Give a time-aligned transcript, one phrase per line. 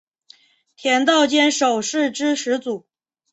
[0.77, 2.87] 田道间守是之始祖。